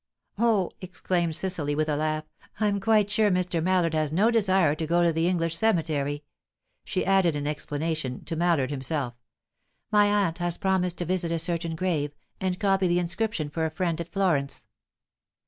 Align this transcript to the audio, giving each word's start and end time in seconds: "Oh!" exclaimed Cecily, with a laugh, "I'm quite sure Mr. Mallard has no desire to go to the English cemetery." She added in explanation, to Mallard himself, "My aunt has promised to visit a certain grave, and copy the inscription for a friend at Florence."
"Oh!" 0.39 0.71
exclaimed 0.81 1.35
Cecily, 1.35 1.75
with 1.75 1.87
a 1.87 1.95
laugh, 1.95 2.23
"I'm 2.59 2.79
quite 2.79 3.07
sure 3.11 3.29
Mr. 3.29 3.61
Mallard 3.61 3.93
has 3.93 4.11
no 4.11 4.31
desire 4.31 4.73
to 4.73 4.87
go 4.87 5.03
to 5.03 5.13
the 5.13 5.27
English 5.27 5.55
cemetery." 5.55 6.23
She 6.83 7.05
added 7.05 7.35
in 7.35 7.45
explanation, 7.45 8.25
to 8.25 8.35
Mallard 8.35 8.71
himself, 8.71 9.13
"My 9.91 10.07
aunt 10.07 10.39
has 10.39 10.57
promised 10.57 10.97
to 10.97 11.05
visit 11.05 11.31
a 11.31 11.37
certain 11.37 11.75
grave, 11.75 12.15
and 12.39 12.59
copy 12.59 12.87
the 12.87 12.97
inscription 12.97 13.47
for 13.51 13.63
a 13.63 13.69
friend 13.69 14.01
at 14.01 14.11
Florence." 14.11 14.65